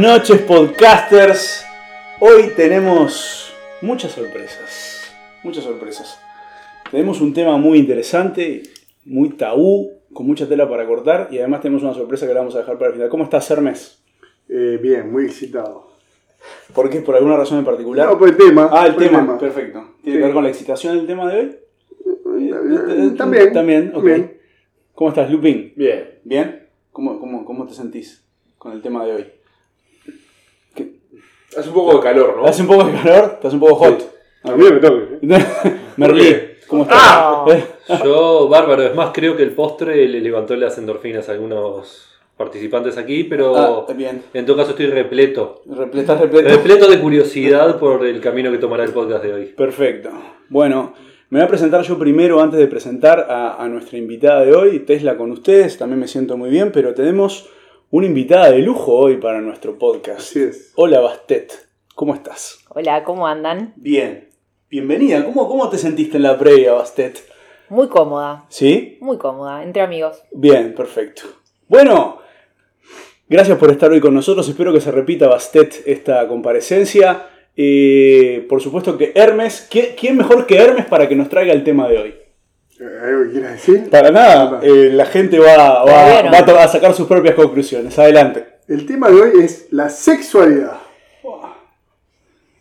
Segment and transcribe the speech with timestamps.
[0.00, 1.62] Noches, podcasters.
[2.20, 5.12] Hoy tenemos muchas sorpresas.
[5.42, 6.18] Muchas sorpresas.
[6.90, 8.62] Tenemos un tema muy interesante,
[9.04, 12.54] muy tabú, con mucha tela para cortar y además tenemos una sorpresa que la vamos
[12.54, 13.08] a dejar para el final.
[13.10, 14.02] ¿Cómo estás, Hermes?
[14.48, 15.90] Eh, bien, muy excitado.
[16.74, 17.00] ¿Por qué?
[17.02, 18.08] ¿Por alguna razón en particular?
[18.08, 18.70] No, por el tema.
[18.72, 19.36] ah, el tema.
[19.38, 19.96] Perfecto.
[20.02, 20.20] ¿Tiene Sí.
[20.20, 21.56] que ver con la excitación del tema de hoy?
[22.40, 23.52] Eh, También.
[23.52, 24.02] También, ok.
[24.04, 24.40] Bien.
[24.94, 25.74] ¿Cómo estás, Lupin?
[25.76, 26.20] Bien.
[26.24, 26.68] ¿Bien?
[26.90, 28.24] ¿Cómo, cómo, cómo te sentís
[28.56, 29.26] con el tema de hoy?
[31.56, 32.46] Hace un poco de calor, ¿no?
[32.46, 33.30] ¿Hace un poco de calor?
[33.34, 34.02] ¿Estás un poco hot?
[34.44, 35.18] A mí no me toque.
[35.22, 35.46] ¿eh?
[35.96, 36.98] Merlí, ¿cómo estás?
[37.00, 37.44] ¡Ah!
[37.90, 42.06] Eh, Yo, bárbaro, es más, creo que el postre le levantó las endorfinas a algunos
[42.36, 44.22] participantes aquí, pero Ah, bien.
[44.32, 45.62] en todo caso estoy repleto.
[45.66, 46.48] Repleto, estás repleto.
[46.50, 49.44] Repleto de curiosidad por el camino que tomará el podcast de hoy.
[49.46, 50.10] Perfecto.
[50.48, 50.94] Bueno,
[51.30, 54.78] me voy a presentar yo primero antes de presentar a, a nuestra invitada de hoy,
[54.80, 55.76] Tesla con ustedes.
[55.76, 57.48] También me siento muy bien, pero tenemos
[57.90, 60.20] una invitada de lujo hoy para nuestro podcast.
[60.20, 60.72] Así es.
[60.76, 61.52] Hola, Bastet.
[61.96, 62.60] ¿Cómo estás?
[62.68, 63.72] Hola, ¿cómo andan?
[63.76, 64.28] Bien.
[64.70, 65.24] Bienvenida.
[65.24, 67.18] ¿Cómo, cómo te sentiste en la previa, Bastet?
[67.68, 68.98] Muy cómoda, ¿Sí?
[69.00, 70.22] muy cómoda, entre amigos.
[70.32, 71.22] Bien, perfecto.
[71.68, 72.18] Bueno,
[73.28, 74.48] gracias por estar hoy con nosotros.
[74.48, 77.26] Espero que se repita Bastet esta comparecencia.
[77.56, 81.64] Eh, por supuesto que Hermes, ¿quién, quién mejor que Hermes para que nos traiga el
[81.64, 82.14] tema de hoy?
[82.80, 83.90] ¿Algo que quieras decir?
[83.90, 87.98] Para nada, eh, la gente va, va- va a sacar sus propias conclusiones.
[87.98, 88.46] Adelante.
[88.68, 90.78] El tema de hoy es la sexualidad.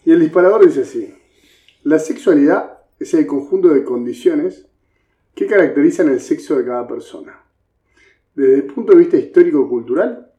[0.05, 1.15] Y el disparador dice así.
[1.83, 4.65] La sexualidad es el conjunto de condiciones
[5.35, 7.41] que caracterizan el sexo de cada persona.
[8.35, 10.31] Desde el punto de vista histórico-cultural,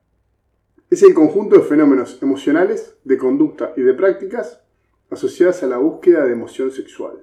[0.91, 4.61] es el conjunto de fenómenos emocionales, de conducta y de prácticas
[5.09, 7.15] asociadas a la búsqueda de emoción sexual,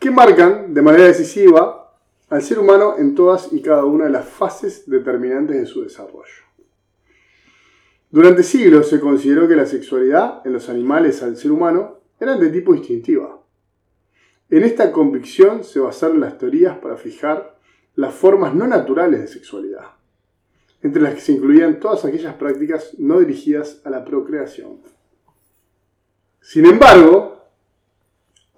[0.00, 1.94] que marcan de manera decisiva
[2.30, 6.44] al ser humano en todas y cada una de las fases determinantes de su desarrollo.
[8.10, 12.48] Durante siglos se consideró que la sexualidad en los animales al ser humano eran de
[12.48, 13.40] tipo instintiva.
[14.48, 17.58] En esta convicción se basaron las teorías para fijar
[17.94, 19.86] las formas no naturales de sexualidad,
[20.82, 24.78] entre las que se incluían todas aquellas prácticas no dirigidas a la procreación.
[26.40, 27.39] Sin embargo,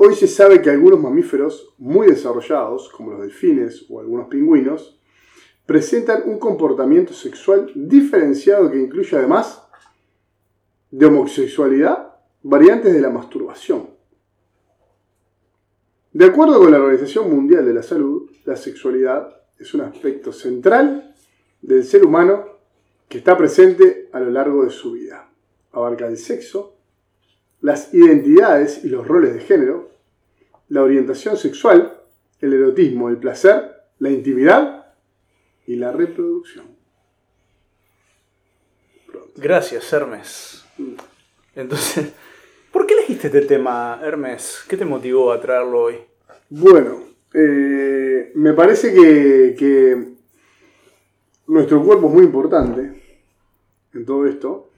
[0.05, 4.99] hoy se sabe que algunos mamíferos muy desarrollados, como los delfines o algunos pingüinos,
[5.65, 9.63] presentan un comportamiento sexual diferenciado que incluye además
[10.91, 13.91] de homosexualidad variantes de la masturbación.
[16.13, 21.15] De acuerdo con la Organización Mundial de la Salud, la sexualidad es un aspecto central
[21.61, 22.59] del ser humano
[23.09, 25.31] que está presente a lo largo de su vida.
[25.71, 26.75] Abarca el sexo,
[27.61, 29.92] las identidades y los roles de género,
[30.73, 31.93] la orientación sexual,
[32.41, 34.87] el erotismo, el placer, la intimidad
[35.67, 36.65] y la reproducción.
[39.37, 40.65] Gracias, Hermes.
[41.55, 42.15] Entonces,
[42.73, 44.65] ¿por qué elegiste este tema, Hermes?
[44.67, 45.97] ¿Qué te motivó a traerlo hoy?
[46.49, 47.03] Bueno,
[47.35, 50.15] eh, me parece que, que
[51.49, 53.03] nuestro cuerpo es muy importante
[53.93, 54.71] en todo esto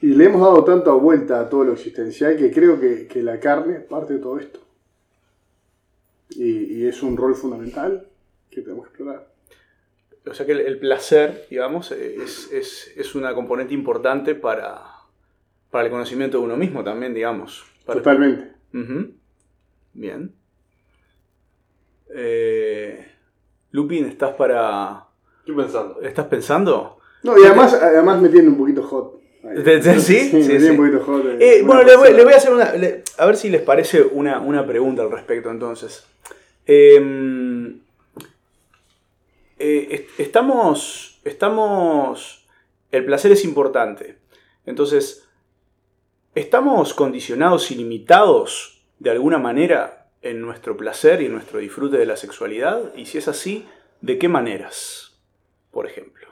[0.00, 3.38] y le hemos dado tanta vuelta a todo lo existencial que creo que, que la
[3.38, 4.65] carne es parte de todo esto.
[6.30, 8.06] Y, y es un rol fundamental
[8.50, 9.28] que tenemos que explorar.
[10.28, 14.82] O sea que el, el placer, digamos, es, es- es una componente importante para,
[15.70, 17.64] para el conocimiento de uno mismo también, digamos.
[17.84, 18.52] Para- Totalmente.
[19.94, 20.32] Bien.
[22.14, 23.06] Eh,
[23.70, 25.04] Lupin, ¿estás para.
[25.40, 26.00] Estoy pensando.
[26.00, 26.98] ¿Estás pensando?
[27.22, 29.20] No, y además, además me tiene un poquito hot.
[29.48, 29.62] Ahí.
[29.62, 30.30] ¿Te- te- sí?
[30.32, 30.70] me Sí, tiene sí.
[30.70, 31.24] un poquito hot.
[31.40, 32.16] eh, bueno, le voy, persona.
[32.16, 32.72] le voy a hacer una.
[32.72, 36.04] le- a ver si les parece una, una pregunta al respecto entonces.
[36.66, 37.80] Em,
[39.58, 41.20] eh, est- estamos.
[41.24, 42.46] Estamos.
[42.92, 44.18] El placer es importante.
[44.64, 45.28] Entonces,
[46.34, 52.06] ¿estamos condicionados y limitados de alguna manera en nuestro placer y en nuestro disfrute de
[52.06, 52.94] la sexualidad?
[52.96, 53.66] Y si es así,
[54.00, 55.16] ¿de qué maneras?
[55.70, 56.26] Por ejemplo.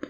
[0.00, 0.08] Si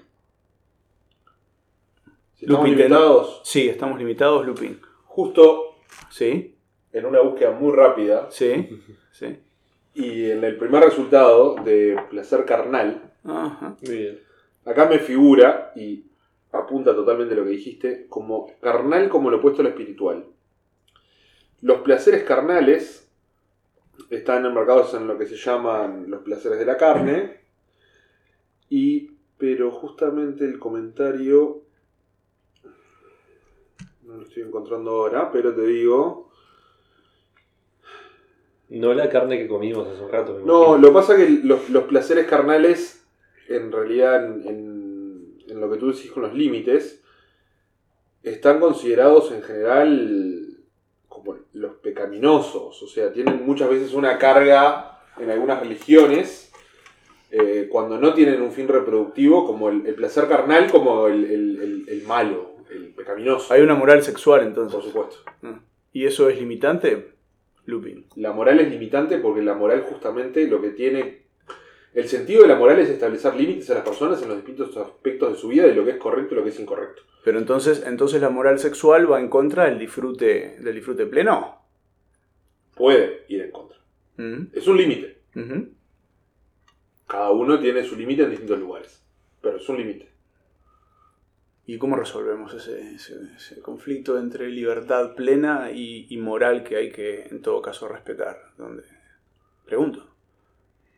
[2.45, 4.81] estamos Lupin, limitados, Sí, estamos limitados, Lupin.
[5.05, 5.77] justo
[6.11, 6.55] Sí,
[6.93, 8.69] en una búsqueda muy rápida sí,
[9.13, 9.37] sí.
[9.95, 13.77] y en el primer resultado de placer carnal, Ajá.
[13.83, 14.21] Muy bien.
[14.65, 16.05] acá me figura y
[16.53, 20.25] apunta totalmente lo que dijiste, como carnal como lo opuesto a lo espiritual.
[21.63, 23.11] Los placeres carnales
[24.11, 27.41] están enmarcados en lo que se llaman los placeres de la carne,
[28.71, 31.63] y pero justamente el comentario
[34.15, 36.31] no lo estoy encontrando ahora, pero te digo,
[38.71, 40.41] No la carne que comimos hace un rato.
[40.45, 43.05] no, lo que pasa es que los, los placeres carnales
[43.49, 47.03] en realidad en, en- en lo que tú decís con los límites,
[48.23, 50.49] están considerados en general
[51.09, 56.51] como los pecaminosos, o sea, tienen muchas veces una carga en algunas religiones,
[57.31, 62.03] eh, cuando no tienen un fin reproductivo, como el, el placer carnal, como el- el
[62.07, 64.75] malo, el pecaminoso, Hay una moral sexual entonces.
[64.75, 65.17] por supuesto.
[65.43, 65.61] Ah.
[65.93, 67.13] ¿Y eso es limitante?
[67.67, 68.07] Lupin.
[68.17, 71.23] La moral es limitante porque la moral justamente lo que tiene...
[71.95, 75.33] El sentido de la moral es establecer límites a las personas en los distintos aspectos
[75.33, 77.03] de su vida de lo que es correcto y lo que es incorrecto.
[77.25, 81.63] Pero entonces, entonces la moral sexual va en contra del disfrute, del disfrute pleno.
[82.75, 83.79] Puede ir en contra.
[84.17, 85.19] Mm, Es un límite.
[87.07, 89.01] Cada uno tiene su límite en distintos lugares.
[89.41, 90.09] Pero es un límite.
[91.67, 96.91] ¿Y cómo resolvemos ese, ese- ese conflicto entre libertad plena y, y moral que hay
[96.93, 98.37] que, en todo caso, respetar?
[98.59, 98.83] Donde,
[99.65, 100.07] pregunto.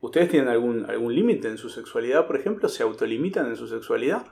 [0.00, 2.68] ¿Ustedes tienen algún, algún límite en su sexualidad, por ejemplo?
[2.68, 4.26] ¿Se autolimitan en su sexualidad?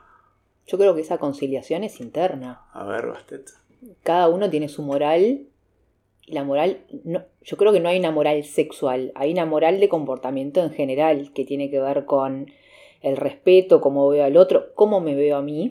[0.66, 2.62] Yo creo que esa conciliación es interna.
[2.72, 3.50] A ver, Bastet.
[4.02, 5.46] Cada uno tiene su moral.
[6.26, 9.78] Y la moral, no, yo creo que no hay una moral sexual, hay una moral
[9.78, 12.50] de comportamiento en general que tiene que ver con
[13.02, 15.70] el respeto, cómo veo al otro, cómo me veo a mí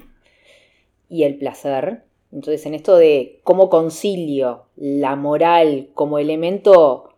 [1.09, 2.03] y el placer.
[2.31, 7.13] Entonces, en esto de cómo concilio la moral como elemento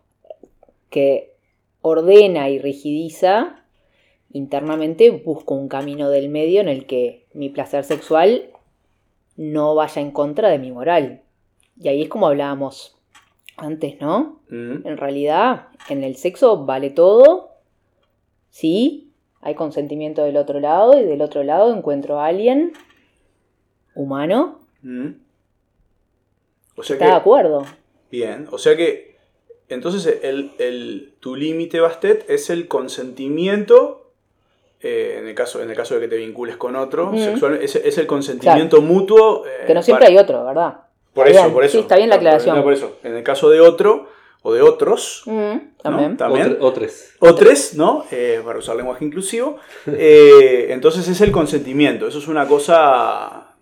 [0.89, 1.33] que
[1.81, 3.63] ordena y rigidiza,
[4.31, 8.49] internamente busco un camino del medio en el que mi placer sexual
[9.37, 11.21] no vaya en contra de mi moral.
[11.79, 12.97] Y ahí es como hablábamos
[13.57, 14.39] antes, ¿no?
[14.49, 17.51] Mm, En realidad, en el sexo vale todo.
[18.49, 19.11] Sí,
[19.41, 22.73] hay consentimiento del otro lado y del otro lado encuentro a alguien
[23.95, 25.07] humano mm.
[26.77, 27.65] O sea está de acuerdo.
[28.11, 29.15] bien, o sea que,
[29.69, 34.11] entonces el, el- tu límite, Bastet, es el consentimiento,
[34.81, 37.17] eh, en, el caso, en el caso de que te vincules con otro, Ujú.
[37.17, 39.45] sexual, es, es el consentimiento mutuo.
[39.47, 40.81] eh, Que no siempre para- hay otro, ¿verdad?
[41.13, 41.71] Por Está eso, bien, por eso.
[41.71, 42.55] sí, está bien la No, por- aclaración.
[42.57, 42.97] no, por eso.
[43.03, 44.09] En el caso de otro
[44.41, 45.61] o de otros, Mm, ¿no?
[45.81, 46.17] también.
[46.17, 46.57] También.
[46.59, 47.15] O tres.
[47.19, 48.05] O tres, ¿no?
[48.11, 49.57] Eh, para usar lenguaje inclusivo.
[49.87, 52.05] Eh, entonces es el consentimiento.
[52.07, 53.54] Eso es una cosa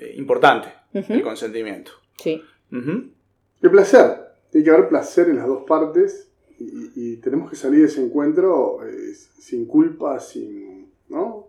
[0.00, 1.92] eh, importante, el consentimiento.
[2.18, 2.40] Sí.
[2.70, 4.26] El placer.
[4.50, 8.78] Tiene que haber placer en las dos partes y, tenemos que salir de ese encuentro
[8.86, 10.90] eh, sin culpa, sin.
[11.08, 11.48] ¿No?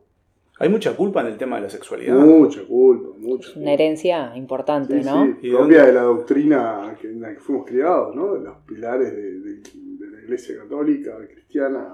[0.60, 2.16] Hay mucha culpa en el tema de la sexualidad.
[2.16, 3.50] Mucha culpa, mucha.
[3.52, 5.24] Es una herencia importante, Sí, ¿no?
[5.26, 5.82] sí, ¿Y de propia dónde?
[5.86, 8.34] de la doctrina que- en la que fuimos criados, ¿no?
[8.34, 11.88] De los pilares de, de- de la iglesia católica, cristiana,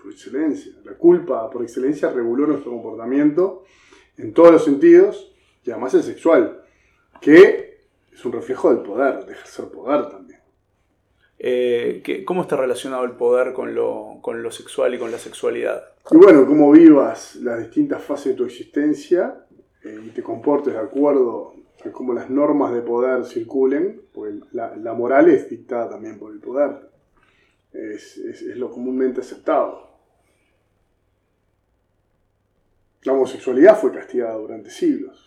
[0.00, 0.72] por excelencia.
[0.84, 3.64] La culpa, por excelencia, reguló nuestro comportamiento
[4.18, 5.32] en todos los sentidos
[5.66, 6.62] y además el sexual,
[7.20, 7.80] que
[8.12, 10.40] es un reflejo del poder, de ejercer poder también.
[11.38, 15.18] Eh, ¿qué- ¿Cómo está relacionado el poder con lo, con lo sexual y con la
[15.18, 15.84] sexualidad?
[16.10, 19.44] Y bueno, cómo vivas las distintas fases de tu existencia
[19.84, 21.54] eh, y te comportes de acuerdo
[21.84, 26.32] a cómo las normas de poder circulen, porque la, la moral es dictada también por
[26.32, 26.90] el poder.
[27.72, 29.86] Es, es- es lo comúnmente aceptado.
[33.02, 35.25] La homosexualidad fue castigada durante siglos.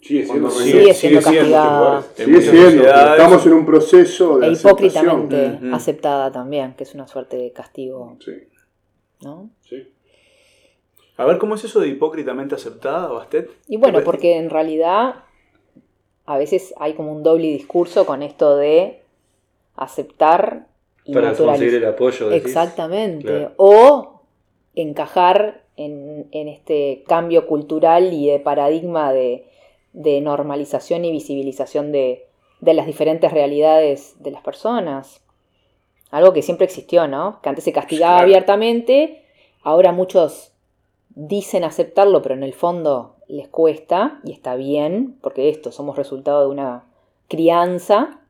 [0.00, 2.02] Sigue siendo Cuando Sigue siendo castigada.
[2.14, 7.36] Sigue siendo, estamos en un proceso de E hipócritamente aceptada también, que es una suerte
[7.36, 8.32] de castigo, Sí.
[9.22, 9.50] ¿no?
[9.68, 9.86] Sí.
[11.18, 13.50] A ver, ¿cómo es eso de hipócritamente aceptada, Bastet?
[13.68, 15.16] Y bueno, ¿Qué- porque en realidad
[16.24, 19.02] a veces hay como un doble discurso con esto de
[19.76, 20.66] aceptar
[21.04, 22.28] y Para conseguir el apoyo.
[22.30, 22.46] decís.
[22.46, 23.26] Exactamente.
[23.26, 23.52] Claro.
[23.56, 24.22] O
[24.74, 29.46] encajar en, en este cambio cultural y de paradigma de,
[29.92, 32.26] de normalización y visibilización de,
[32.60, 35.22] de las diferentes realidades de las personas.
[36.10, 37.40] Algo que siempre existió, ¿no?
[37.42, 38.24] Que antes se castigaba Claro.
[38.26, 39.24] abiertamente,
[39.62, 40.52] ahora muchos
[41.10, 46.42] dicen aceptarlo, pero en el fondo les cuesta, y está bien, porque esto somos resultado
[46.42, 46.84] de una
[47.28, 48.20] crianza.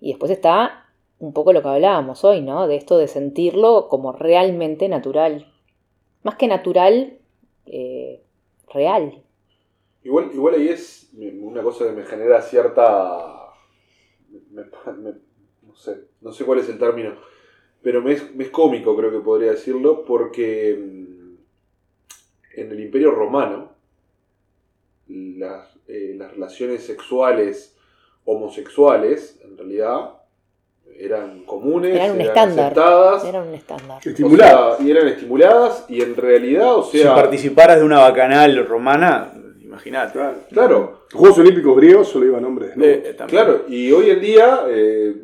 [0.00, 0.86] Y después está
[1.18, 2.66] un poco lo que hablábamos hoy, ¿no?
[2.68, 5.50] De esto de sentirlo como realmente natural.
[6.22, 7.18] Más que natural,
[7.66, 8.22] eh,
[8.72, 9.23] real.
[10.04, 11.08] Igual, igual ahí es
[11.40, 13.40] una cosa que me genera cierta.
[14.50, 14.62] me-
[15.02, 15.14] me-
[15.66, 17.14] no, sé, no sé cuál es el término,
[17.82, 21.34] pero me es, me es cómico, creo que podría decirlo, porque mm,
[22.60, 23.70] en el Imperio Romano
[25.08, 27.76] las, eh, las relaciones sexuales
[28.24, 30.14] homosexuales, en realidad,
[30.98, 32.64] eran comunes, Eran un estándar.
[32.66, 33.98] aceptadas, Era un estándar.
[33.98, 38.66] o sea, y eran estimuladas, y en realidad, o si sea, participaras de una bacanal
[38.66, 39.32] romana,
[39.74, 40.12] imagínate.
[40.12, 40.36] Claro.
[40.50, 42.76] claro, Los Juegos Olímpicos griegos solo iban hombres.
[42.76, 42.84] ¿no?
[42.84, 43.16] Eh, eh.
[43.28, 45.14] Claro, y hoy en día, eh,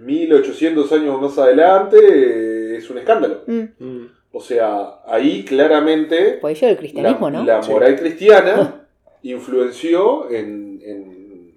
[0.00, 3.42] 1800 años más adelante, eh, es un escándalo.
[3.46, 4.08] Mm, Mm.
[4.34, 7.44] O sea, ahí claramente Por ello el cristianismo, la, ¿no?
[7.44, 8.86] la moral cristiana
[9.22, 11.52] influenció en, en,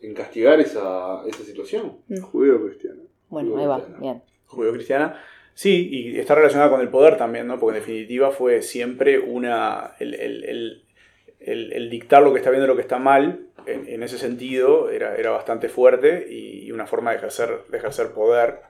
[0.00, 1.96] en castigar esa, esa situación.
[2.22, 3.02] Judeo cristiano.
[3.28, 4.22] Bueno, ahí va, bien.
[4.46, 5.20] Judeo-cristiana.
[5.54, 7.58] Sí, y está relacionada con el poder también, ¿no?
[7.58, 9.94] Porque en definitiva fue siempre una.
[9.98, 10.82] El, el- el-
[11.40, 14.18] el- el dictar lo que está bien y lo que está mal, en, en ese
[14.18, 18.60] sentido, era, era bastante fuerte y, y una forma de ejercer, de ejercer poder,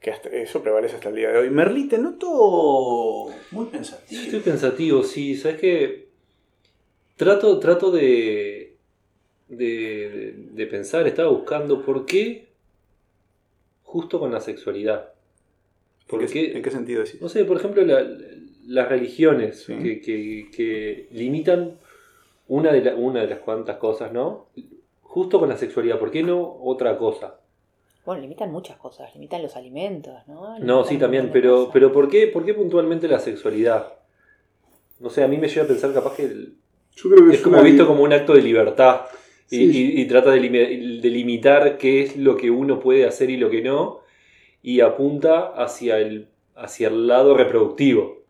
[0.00, 1.50] que hasta- eso prevalece hasta el día de hoy.
[1.50, 4.22] Merlí, te noto muy pensativo.
[4.22, 6.08] Estoy pensativo, sí, sabes que
[7.16, 8.74] trato, trato de,
[9.48, 12.46] de, de- de pensar, estaba buscando por qué
[13.82, 15.10] justo con la sexualidad.
[16.02, 16.56] ¿En ¿Por qué, qué?
[16.56, 17.20] en qué sentido decís?
[17.22, 18.06] No sé, por ejemplo, la-
[18.66, 19.74] las religiones Sí.
[19.82, 21.78] que, que- que limitan
[22.48, 24.46] una de, la- una de las cuantas cosas, ¿no?
[25.02, 27.40] Justo con la sexualidad, ¿por qué no otra cosa?
[28.04, 30.58] Bueno, limitan muchas cosas, limitan los alimentos, ¿no?
[30.58, 31.70] No, Limitan sí, también, pero, cosas.
[31.72, 33.94] pero ¿por, qué, ¿por qué puntualmente la sexualidad?
[35.00, 36.54] No sé, a mí me lleva a pensar capaz que el-
[36.94, 39.02] Yo creo que es, es como visto como un acto de libertad
[39.50, 39.92] y, Sí.
[39.96, 43.62] y- y trata de limitar qué es lo que uno puede hacer y lo que
[43.62, 44.00] no
[44.62, 48.23] y apunta hacia el, hacia el lado reproductivo.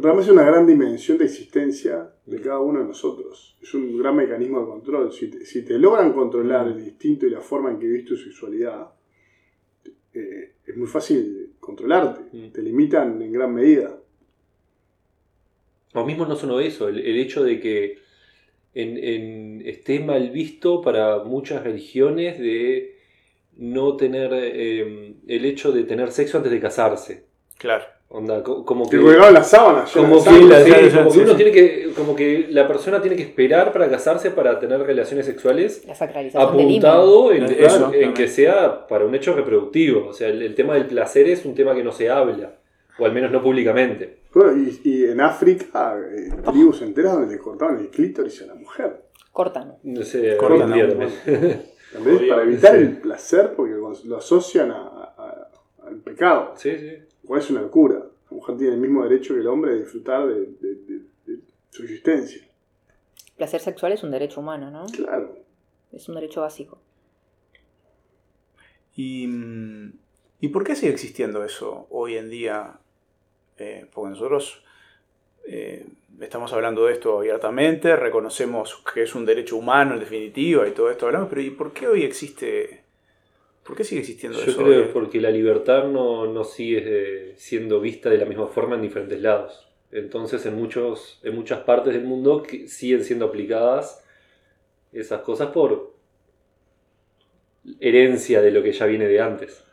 [0.00, 3.56] Para mí es una gran dimensión de existencia de cada uno de nosotros.
[3.62, 5.12] Es un gran mecanismo de control.
[5.12, 8.16] Si te, si te logran controlar el instinto y la forma en que vivís tu
[8.16, 8.88] sexualidad,
[10.12, 12.22] eh, es muy fácil controlarte.
[12.36, 12.50] Mm.
[12.50, 13.96] Te limitan en gran medida.
[15.94, 17.98] O mismo no solo eso, el, el hecho de que
[18.74, 22.96] en, en- esté mal visto para muchas religiones de
[23.56, 27.26] no tener eh, el hecho de tener sexo antes de casarse.
[27.56, 27.84] Claro.
[28.16, 29.02] Onda, co- como Te que...
[29.02, 29.90] colgaban las sábanas.
[29.90, 30.82] Como llenas que, de sangre.
[30.82, 33.22] la- sí, sí, como sí, que uno tiene que, como que la persona tiene que
[33.24, 38.14] esperar para casarse para tener relaciones sexuales La sacralización del apuntado en, Eso, claro, en
[38.14, 40.06] que sea para un hecho reproductivo.
[40.08, 42.52] O sea, el, el tema del placer es un tema que no se habla,
[42.98, 44.18] o al menos no públicamente.
[44.32, 48.54] Bueno, y, y en África, eh, tribus enteras donde le cortaban el clítoris a la
[48.54, 49.02] mujer.
[49.32, 49.74] Cortan.
[49.82, 51.62] No sé, Cortan en también.
[52.28, 55.48] Para evitar el placer, porque lo asocian a- a-
[55.86, 56.52] al pecado.
[56.56, 56.92] Sí, sí.
[57.26, 57.96] Cual es una locura.
[58.30, 61.40] La mujer tiene el mismo derecho que el hombre de disfrutar de, de- de- de
[61.70, 62.42] su existencia.
[63.36, 64.86] Placer sexual es un derecho humano, ¿no?
[64.86, 65.36] Claro.
[65.92, 66.78] Es un derecho básico.
[68.96, 69.28] ¿Y,
[70.40, 72.78] ¿y por qué sigue existiendo eso hoy en día?
[73.58, 74.62] Eh, porque nosotros
[75.46, 75.86] eh,
[76.20, 80.90] estamos hablando de esto abiertamente, reconocemos que es un derecho humano en definitiva y todo
[80.90, 82.83] esto hablamos, pero ¿y por qué hoy existe?
[83.64, 84.62] ¿Por qué sigue existiendo Yo eso?
[84.62, 84.90] creo hoy?
[84.92, 89.20] porque la libertad no, no sigue eh, siendo vista de la misma forma en diferentes
[89.20, 89.68] lados.
[89.90, 94.04] Entonces en, muchos, en muchas partes del mundo que siguen siendo aplicadas
[94.92, 95.94] esas cosas por
[97.80, 99.64] herencia de lo que ya viene de antes.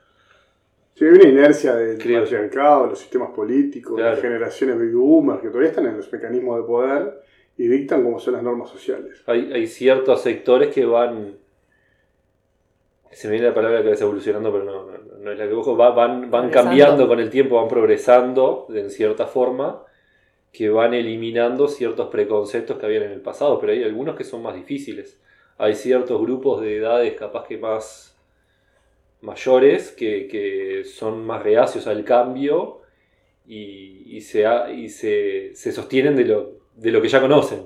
[0.95, 2.21] Sí, hay una inercia del Creo.
[2.21, 4.11] patriarcado, los sistemas políticos, Claro.
[4.11, 7.21] las generaciones baby boomers que todavía están en los mecanismos de poder
[7.57, 9.21] y dictan cómo son las normas sociales.
[9.25, 11.35] Hay, hay ciertos sectores que van...
[13.11, 15.53] Se me viene la palabra que es evolucionando, pero no, no- no es la que
[15.53, 15.75] busco.
[15.77, 19.83] Va- van, van cambiando con el tiempo, van progresando en cierta forma,
[20.51, 24.41] que van eliminando ciertos preconceptos que habían en el pasado, pero hay algunos que son
[24.41, 25.21] más difíciles.
[25.57, 28.17] Hay ciertos grupos de edades capaz que más
[29.21, 32.81] mayores que, que son más reacios al cambio
[33.47, 37.65] y, y se, ha- y se, se sostienen de lo, de lo que ya conocen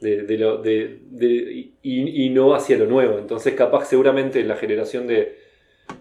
[0.00, 3.18] de, de lo, de, de- y, y no hacia lo nuevo.
[3.18, 5.38] Entonces, capaz, seguramente en la generación de,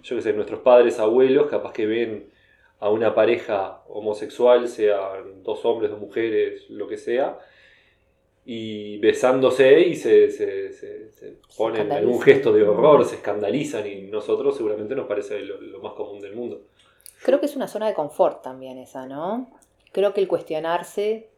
[0.03, 2.29] yo qué sé, nuestros padres, abuelos, capaz que ven
[2.79, 7.37] a una pareja homosexual, sean dos hombres, dos mujeres, lo que sea,
[8.45, 13.85] y besándose y se, se, se- se ponen en algún gesto de horror, se escandalizan
[13.85, 16.61] y nosotros seguramente nos parece lo, lo más común del mundo.
[17.23, 19.51] Creo que es una zona de confort también esa, ¿no?
[19.91, 21.29] Creo que el cuestionarse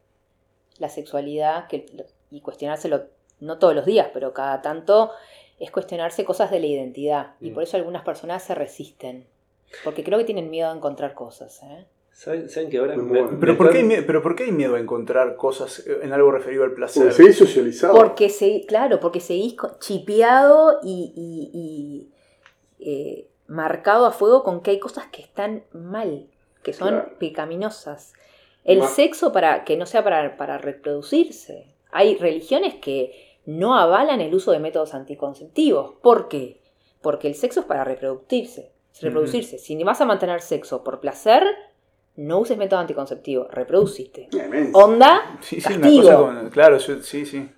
[0.77, 1.86] la sexualidad, que,
[2.32, 3.04] y cuestionárselo
[3.40, 5.12] no todos los días, pero cada tanto,
[5.60, 7.32] es cuestionarse cosas de la identidad.
[7.42, 7.54] Y Mm.
[7.54, 9.26] por eso algunas personas se resisten.
[9.84, 11.62] Porque creo que tienen miedo a encontrar cosas.
[11.64, 11.86] ¿eh?
[12.12, 12.96] ¿Saben, saben que ahora...
[12.98, 13.24] Me-.
[13.40, 16.32] ¿Pero me por, qué hay, ¿Pero por qué hay miedo a encontrar cosas en algo
[16.32, 17.04] referido al placer?
[17.04, 17.94] Porque seguís socializado.
[17.94, 22.10] Porque se, claro, porque seguís chipeado y, y- y,
[22.80, 26.28] eh, marcado a fuego con que hay cosas que están mal,
[26.64, 27.12] que son Claro.
[27.20, 28.14] pecaminosas.
[28.64, 31.66] El Ma- sexo para que no sea para, para reproducirse.
[31.91, 35.95] Hay religiones que no avalan el uso de métodos anticonceptivos.
[36.01, 36.62] ¿Por qué?
[37.01, 38.71] Porque el sexo es para reproducirse.
[39.01, 39.57] reproducirse.
[39.57, 41.43] Si vas a mantener sexo por placer,
[42.17, 44.27] no uses método anticonceptivo, reproduciste.
[44.74, 46.03] Onda, Sí, sí, una castigo.
[46.03, 47.50] cosa con- Claro, yo- sí, sí.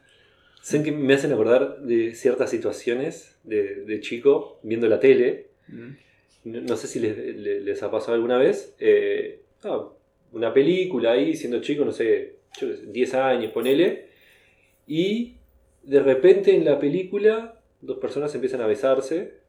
[0.62, 5.48] ¿Saben que me hacen acordar de ciertas situaciones de, de chico viendo la tele?
[6.46, 8.76] No, no sé si les, le- les ha pasado alguna vez.
[8.80, 9.90] eh, ah,
[10.32, 14.08] una película ahí, siendo chico, no sé, sé, 10 años, ponele,
[14.88, 15.38] y
[15.84, 19.42] de repente en la película dos personas empiezan a besarse.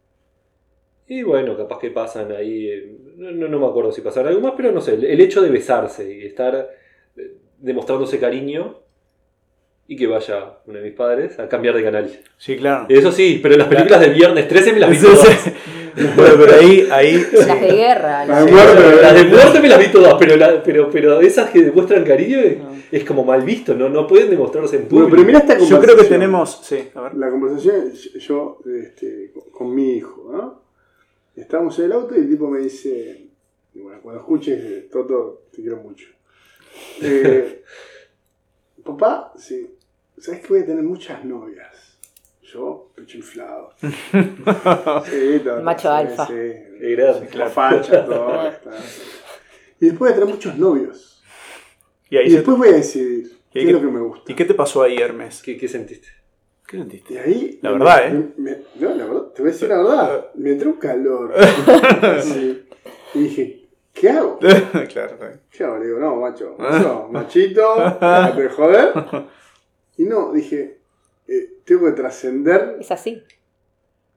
[1.07, 4.41] Y bueno, capaz que pasan ahí, eh, no, no, no me acuerdo si pasaron algo
[4.41, 6.71] más, pero no sé, el, el hecho de besarse y estar
[7.17, 8.81] eh, demostrándose cariño
[9.87, 12.11] y que vaya uno de mis padres a cambiar de canal.
[12.39, 12.87] Sí, claro.
[12.89, 15.29] Eso sí, pero las películas de viernes 13 me las vi Sí, todas.
[15.41, 15.51] sí.
[15.97, 18.25] Bueno, pero ahí, ahí Las de guerra.
[18.27, 21.21] La las de muerte, Las de muerte me las vi todas, pero, la- pero, pero
[21.21, 22.71] esas que demuestran cariño es, No.
[22.91, 25.11] es como mal visto, no, no pueden demostrarse en Bueno, público.
[25.11, 25.83] pero mira esta yo conversación.
[25.83, 26.61] creo que tenemos.
[26.65, 27.15] Sí, a ver.
[27.15, 30.63] La conversación, yo, este, con- mi hijo, ¿no?
[31.37, 33.27] Estábamos en el auto y el tipo me dice,
[33.75, 36.07] y bueno, cuando escuches, eh, Toto, te quiero mucho.
[37.03, 37.63] Eh,
[38.85, 39.71] papá, sí,
[40.19, 41.74] ¿sabes que voy a tener muchas novias?
[42.55, 43.71] Yo, pecho inflado.
[43.83, 46.27] Sí, todo, Macho sí, alfa.
[46.29, 47.29] Sí, Qué grande.
[47.35, 48.43] la facha, todo.
[49.81, 51.23] Y después voy a tener muchos novios.
[52.09, 54.31] Y, ahí Y se- después voy a decidir ¿Y qué es lo que me gusta.
[54.33, 55.43] ¿Y qué te pasó ahí, Hermes?
[55.43, 56.09] ¿Qué, qué sentiste?
[56.67, 57.15] ¿Qué sentiste?
[57.15, 57.59] Y ahí.
[57.61, 58.13] La me- verdad, ¿eh?
[58.37, 60.27] me- me- no, la verdad, te voy a decir la verdad.
[60.37, 61.35] Me entró un calor.
[63.15, 64.39] Y dije, ¿qué hago?
[64.39, 65.19] claro.
[65.51, 65.79] ¿Qué hago?
[65.79, 66.57] Le digo, no, macho.
[66.59, 67.77] No, machito,
[68.37, 68.93] de joder.
[69.97, 70.79] Y no, dije,
[71.65, 73.23] tengo que trascender Es así.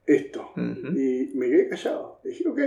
[0.06, 0.52] esto.
[0.56, 2.20] Y me quedé callado.
[2.24, 2.60] Dije, ok.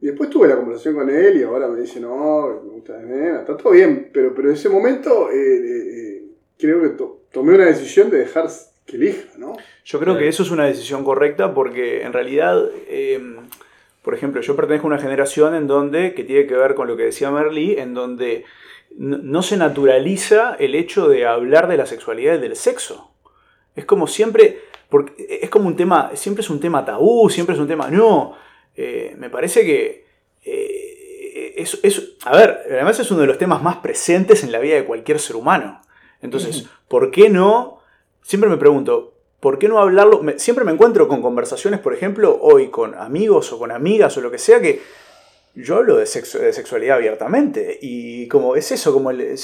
[0.00, 3.06] Y después tuve la conversación con él y ahora me dice, no, me gusta de
[3.06, 4.10] nena, está todo bien.
[4.12, 6.22] Pero, pero en ese momento eh, eh, eh,
[6.58, 8.46] creo que to- tomé una decisión de dejar
[8.84, 9.56] que elija, ¿no?
[9.84, 10.20] Yo creo Sí.
[10.20, 13.20] que eso es una decisión correcta porque en realidad, eh,
[14.02, 16.96] por ejemplo, yo pertenezco a una generación en donde, que tiene que ver con lo
[16.96, 18.44] que decía Merly, en donde
[18.96, 23.10] no, no se naturaliza el hecho de hablar de la sexualidad y del sexo.
[23.76, 24.58] Es como siempre,
[24.88, 28.34] porque es como un tema, siempre es un tema tabú, siempre es un tema, no,
[28.74, 30.06] eh, me parece que...
[30.44, 34.58] eh, es, es- a ver, además es uno de los temas más presentes en la
[34.58, 35.80] vida de cualquier ser humano.
[36.22, 37.80] Entonces, ¿por qué no?
[38.22, 40.22] Siempre me pregunto, ¿por qué no hablarlo?
[40.22, 44.20] Me- siempre me encuentro con conversaciones, por ejemplo, hoy con amigos o con amigas o
[44.20, 44.80] lo que sea, que
[45.54, 47.78] yo hablo de, sexo- de sexualidad abiertamente.
[47.80, 49.36] Y como es eso, como el...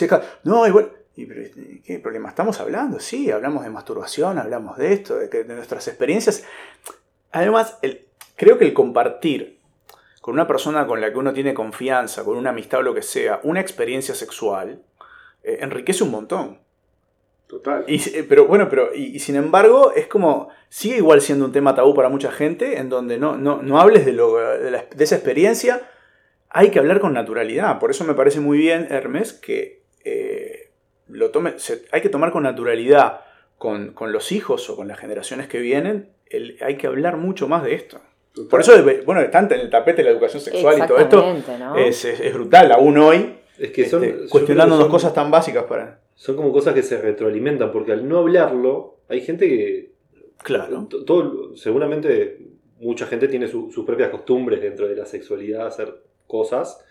[0.45, 0.91] No, igual...
[1.17, 1.43] ¿Y pero,
[1.85, 2.29] ¿Qué problema?
[2.31, 2.99] ¿Estamos hablando?
[2.99, 6.45] Sí, hablamos de masturbación, hablamos de esto, de, nuestras experiencias.
[7.33, 9.59] Además, el- creo que el compartir
[10.21, 13.03] con una persona con la que uno tiene confianza, con una amistad o lo que
[13.03, 14.81] sea, una experiencia sexual,
[15.43, 16.59] eh, enriquece un montón.
[17.47, 17.85] Total.
[17.87, 21.53] Y, eh, pero bueno, pero y, y sin embargo es como, sigue igual siendo un
[21.53, 24.87] tema tabú para mucha gente, en donde no, no, no hables de, lo, de, la-
[24.95, 25.83] de esa experiencia,
[26.49, 27.79] hay que hablar con naturalidad.
[27.79, 29.82] Por eso me parece muy bien, Hermes, que
[31.13, 33.21] lo tome, se- hay que tomar con naturalidad
[33.59, 37.47] con, con los hijos o con las generaciones que vienen, el- hay que hablar mucho
[37.49, 38.01] más de esto.
[38.33, 38.49] total.
[38.49, 38.73] Por eso,
[39.05, 41.37] bueno, está en el tapete la educación sexual y todo esto.
[41.77, 45.65] Es, es- es brutal, aún hoy, Es que son, este, que son- cosas tan básicas
[45.65, 46.01] para...
[46.15, 49.93] Son como cosas que se retroalimentan, porque al no hablarlo, hay gente que.
[50.43, 50.89] Claro.
[51.07, 52.39] todo, seguramente
[52.81, 55.95] mucha gente tiene su- sus propias costumbres dentro de la sexualidad, hacer
[56.27, 56.85] cosas.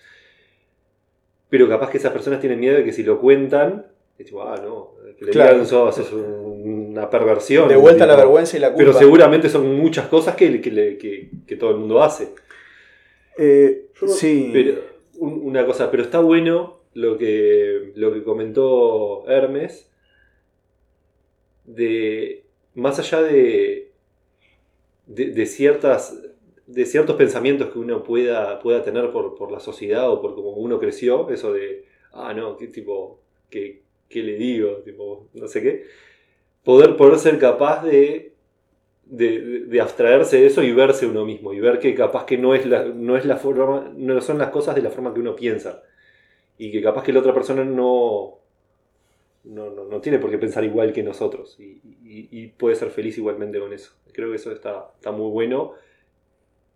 [1.50, 3.88] Pero capaz que esas personas tienen miedo de que si lo cuentan,
[4.24, 5.52] tipo, ah, no, que le Claro.
[5.54, 7.68] digan sos, sos una perversión.
[7.68, 8.26] De vuelta la tipo.
[8.28, 8.80] vergüenza y la culpa.
[8.86, 12.30] Pero seguramente son muchas cosas que, que, que- que todo el mundo hace.
[13.38, 14.50] Eh, Yo- sí.
[14.54, 14.82] Pero,
[15.20, 19.90] un- una cosa, pero está bueno lo que, lo que comentó Hermes,
[21.66, 23.92] de más allá de,
[25.08, 26.18] de, de ciertas
[26.68, 30.52] de ciertos pensamientos que uno pueda, pueda tener por, por la sociedad o por cómo
[30.52, 33.82] uno creció, eso de, ah, no, qué tipo, qué,
[34.12, 35.86] qué le digo, tipo, no sé qué,
[36.64, 38.36] poder, poder ser capaz de,
[39.06, 42.56] de, de- abstraerse de eso y verse uno mismo, y ver que capaz que no
[42.56, 45.36] es la, no es la forma, no son las cosas de la forma que uno
[45.36, 45.84] piensa,
[46.58, 48.40] y que capaz que la otra persona no,
[49.44, 52.90] no, no, no tiene por qué pensar igual que nosotros, y, y- y puede ser
[52.92, 53.94] feliz igualmente con eso.
[54.14, 55.74] Creo que eso está, está muy bueno,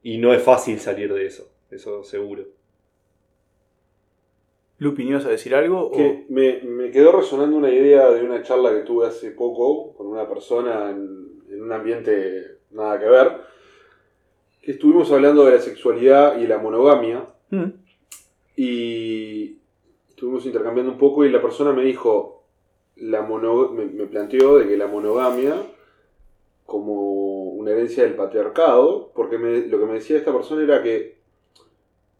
[0.02, 2.46] y no es fácil salir de eso, eso seguro.
[4.80, 5.88] Lupi, ¿no ibas a decir algo?
[5.88, 9.94] o- Que me, me quedó resonando una idea de una charla que tuve hace poco
[9.96, 13.32] con una persona en, en un ambiente nada que ver,
[14.62, 17.66] que estuvimos hablando de la sexualidad y la monogamia, Mm.
[18.58, 19.58] y
[20.10, 22.44] estuvimos intercambiando un poco y la persona me dijo,
[22.98, 25.56] la mono, me, me planteó de que la monogamia
[26.66, 31.16] como una herencia del patriarcado, porque me- lo que me decía esta persona era que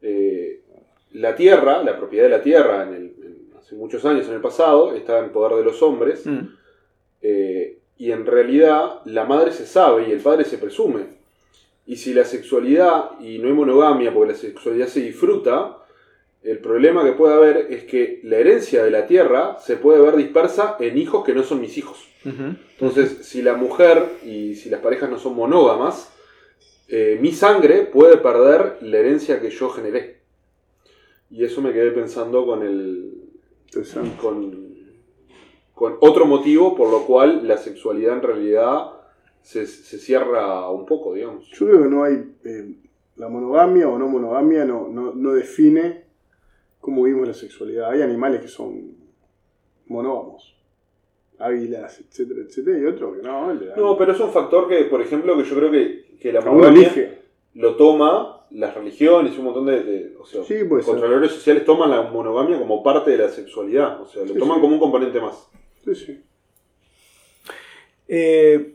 [0.02, 0.45] eh,
[1.20, 4.40] la tierra, la propiedad de la tierra en el- en- hace muchos años en el
[4.40, 6.38] pasado, estaba en poder de los hombres, Mm.
[7.22, 11.16] eh, y en realidad la madre se sabe y el padre se presume.
[11.86, 15.78] Y si la sexualidad, y no hay monogamia porque la sexualidad se disfruta,
[16.42, 20.14] El problema que puede haber es que la herencia de la tierra se puede ver
[20.14, 21.98] dispersa en hijos que no son mis hijos.
[22.24, 26.08] Entonces, si la mujer y si las parejas no son monógamas,
[26.88, 30.18] eh, mi sangre puede perder la herencia que yo generé.
[31.30, 33.12] Y eso me quedé pensando con el.
[34.20, 34.66] Con,
[35.74, 38.92] con otro motivo por lo cual la sexualidad en realidad
[39.42, 41.48] se, se cierra un poco, digamos.
[41.50, 42.32] Yo creo que no hay.
[42.44, 42.74] eh,
[43.16, 46.04] la monogamia o no monogamia no, no, no define
[46.80, 47.90] cómo vivimos la sexualidad.
[47.90, 48.94] Hay animales que son
[49.86, 50.54] monógamos.
[51.38, 53.52] Águilas, etcétera, etcétera, y otros que no.
[53.76, 57.20] No, pero es un factor que, por ejemplo, que yo creo que, que la monogamia
[57.54, 60.92] lo toma las religiones y un montón de, de- o sea, Sí, puede ser.
[60.92, 64.56] controladores sociales toman la monogamia como parte de la sexualidad, o sea, lo Sí, toman
[64.56, 64.60] sí.
[64.62, 65.48] como un componente más.
[65.84, 66.22] Sí, sí.
[68.08, 68.72] Eh,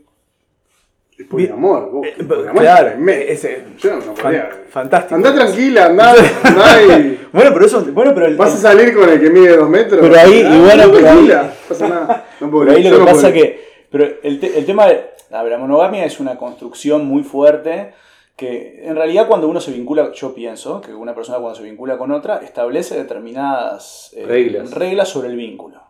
[1.18, 1.90] Es poliamor.
[1.90, 2.14] Vos, eh,
[2.56, 5.14] claro, es ese- Yo no fan- fantástico.
[5.14, 7.20] Andá tranquila, andá, andá y.
[7.32, 10.00] Bueno, pero eso, bueno, pero el- Vas a salir con el que mide dos metros.
[10.00, 12.26] Pero ahí, y bueno, andá pero ahí- tranquila, no pasa nada.
[12.40, 13.34] No puedo Pero ahí lo que no pasa puedo.
[13.34, 13.64] que.
[13.90, 15.04] Pero el, te- el tema de.
[15.30, 17.92] a ver, la monogamia es una construcción muy fuerte
[18.36, 21.98] que en realidad cuando uno se vincula, yo pienso que una persona cuando se vincula
[21.98, 24.70] con otra establece determinadas eh, Reglas.
[24.72, 25.80] reglas sobre el vínculo.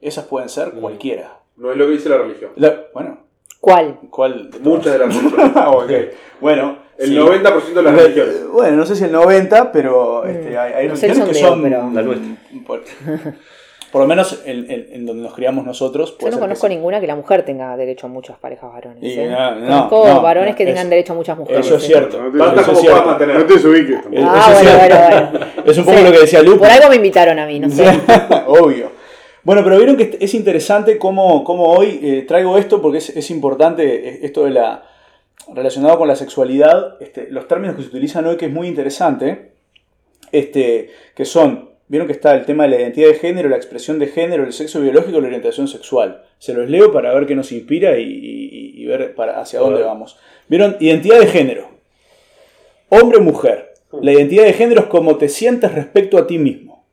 [0.00, 0.80] Esas pueden ser Mm.
[0.80, 1.38] cualquiera.
[1.56, 2.50] No es lo que dice la religión.
[2.56, 3.18] La- bueno,
[3.60, 3.98] ¿Cuál?
[4.10, 4.50] ¿cuál?
[4.50, 5.52] de Muchas de las religiones.
[5.54, 5.70] Ah.
[6.40, 7.14] Bueno, El sí.
[7.16, 8.48] 90% de las religiones.
[8.48, 11.62] Bueno, no sé si el 90, pero este, hay, hay No religiones que son.
[11.62, 12.28] pero- La nuestra.
[13.92, 16.16] Por, lo menos en, en- en donde nos criamos nosotros.
[16.18, 19.02] Yo no conozco ninguna que la mujer tenga derecho a muchas parejas varones.
[19.04, 19.28] Y ¿eh?
[19.28, 21.66] no, no, conozco no, varones no, que tengan es- derecho a muchas mujeres.
[21.66, 21.86] Eso es ¿eh?
[21.88, 22.22] cierto.
[22.22, 23.02] No te- Basta Eso como es cierto.
[23.02, 23.36] puedas mantener.
[23.38, 24.26] No te desubiques tampoco.
[24.26, 25.46] Ah, Eso bueno, bueno, bueno.
[25.70, 26.04] Es un poco Sí.
[26.04, 26.58] lo que decía Lupo.
[26.58, 27.84] Por algo me invitaron a mí, no sé.
[28.46, 28.90] Obvio.
[29.44, 33.30] Bueno, pero vieron que es interesante cómo, cómo hoy eh, traigo esto porque es, es
[33.30, 34.84] importante eh, esto de la
[35.52, 39.50] relacionado con la sexualidad, este, los términos que se utilizan hoy que es muy interesante,
[40.30, 43.98] este, que son, vieron que está el tema de la identidad de género, la expresión
[43.98, 46.24] de género, el sexo biológico y la orientación sexual.
[46.38, 49.82] Se los leo para ver qué nos inspira y, y- y ver para hacia dónde
[49.82, 50.16] vamos.
[50.48, 51.68] Vieron, identidad de género.
[52.88, 53.74] Hombre o mujer.
[54.00, 56.86] La identidad de género es cómo te sientes respecto a ti mismo.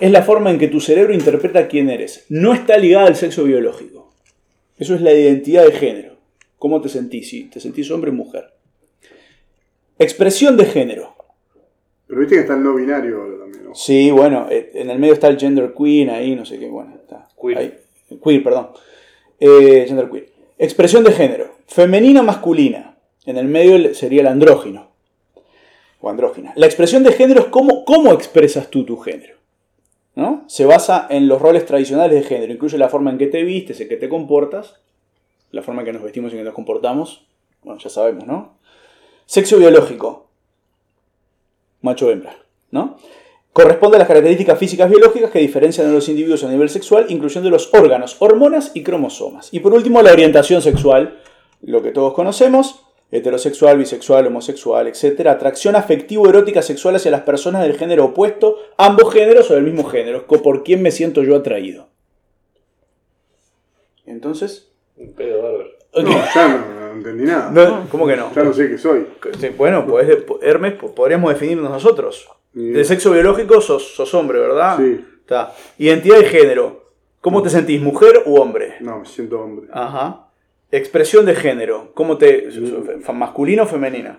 [0.00, 2.26] Es la forma en que tu cerebro interpreta quién eres.
[2.28, 4.12] No está ligada al sexo biológico.
[4.78, 6.16] Eso es la identidad de género.
[6.58, 7.28] ¿Cómo te sentís?
[7.30, 8.52] Si te sentís hombre o mujer.
[9.98, 11.14] Expresión de género.
[12.12, 13.74] Pero viste que está el no binario ahora también, ¿no?
[13.74, 16.94] Sí, bueno, eh, en el medio está el gender queen ahí, no sé qué, bueno,
[16.94, 17.26] está.
[17.40, 17.56] Queer.
[17.56, 17.74] Ahí.
[18.22, 18.68] Queer, perdón.
[19.40, 20.28] Eh, gender queer.
[20.58, 21.46] Expresión de género.
[21.66, 22.98] Femenina, masculina.
[23.24, 24.90] En el medio sería el andrógino.
[26.02, 26.52] O andrógina.
[26.54, 29.36] La expresión de género es cómo, cómo expresas tú tu género.
[30.14, 30.44] ¿no?
[30.48, 32.52] Se basa en los roles tradicionales de género.
[32.52, 34.82] Incluye la forma en que te vistes, en que te comportas.
[35.50, 37.26] La forma en que nos vestimos y en que nos comportamos.
[37.62, 38.58] Bueno, ya sabemos, ¿no?
[39.24, 40.28] Sexo biológico.
[41.82, 42.36] Macho o hembra,
[42.70, 42.96] ¿no?
[43.52, 47.50] Corresponde a las características físicas biológicas que diferencian a los individuos a nivel sexual, incluyendo
[47.50, 49.52] los órganos, hormonas y cromosomas.
[49.52, 51.20] Y por último, la orientación sexual,
[51.60, 55.26] lo que todos conocemos, heterosexual, bisexual, homosexual, etc.
[55.26, 60.26] Atracción afectivo-erótica sexual hacia las personas del género opuesto, ambos géneros o del mismo género,
[60.26, 61.88] por quién me siento yo atraído.
[64.06, 64.72] Entonces...
[64.96, 65.70] Un pedo bárbaro.
[65.94, 67.50] No, ya no, no entendí nada.
[67.50, 68.32] No, ¿Cómo que no?
[68.34, 69.06] Ya no sé qué soy.
[69.38, 70.08] Sí, Bueno, pues
[70.40, 72.28] Hermes, po- podríamos definirnos nosotros.
[72.54, 74.76] De sexo biológico sos, sos hombre, ¿verdad?
[74.78, 75.04] Sí.
[75.20, 75.52] Está.
[75.78, 76.82] Identidad de género.
[77.20, 78.74] ¿Cómo te sentís, mujer u hombre?
[78.80, 79.68] No, me siento hombre.
[79.72, 80.26] Ajá.
[80.70, 81.92] Expresión de género.
[81.94, 82.50] ¿Cómo te.
[82.50, 84.18] fe- ¿Masculino o femenina?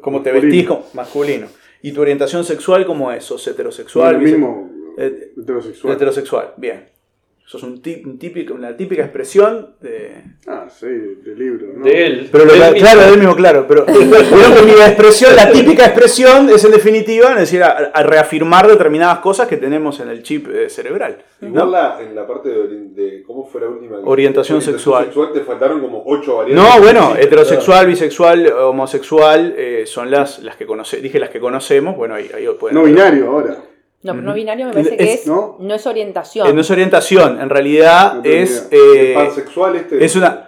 [0.00, 0.66] ¿Cómo te vestís?
[0.66, 1.46] como- Masculino.
[1.82, 3.24] ¿Y tu orientación sexual cómo es?
[3.24, 4.14] ¿Sos heterosexual?
[4.14, 5.94] lo mismo eh, heterosexual.
[5.94, 6.88] Heterosexual, bien.
[7.50, 10.22] Sos un tip- un típico, una típica expresión de.
[10.46, 11.66] Ah, sí, de libro.
[11.76, 11.82] ¿no?
[11.86, 12.28] De él.
[12.30, 12.80] Pero lo Del que- mismo.
[12.90, 13.64] claro, del mismo, claro.
[13.66, 18.02] Pero creo que mi expresión, la típica expresión es en definitiva, es decir, a, a
[18.02, 21.24] reafirmar determinadas cosas que tenemos en el chip eh, cerebral.
[21.40, 21.48] ¿no?
[21.48, 23.96] Igual la- en la parte de, de cómo fue la última.
[24.04, 25.10] Orientación sexual.
[25.32, 26.62] te faltaron como ocho variantes.
[26.76, 31.96] No, bueno, heterosexual, bisexual, homosexual, eh, son las, las que conoce, dije las que conocemos,
[31.96, 33.56] bueno, ahí, ahí pueden No binario ahora.
[34.02, 35.56] No, pero no binario me parece que Es- es, ¿no?
[35.58, 36.46] no, es orientación.
[36.48, 40.04] Eh, no es orientación, en realidad es, eh, pansexual este.
[40.04, 40.44] es una...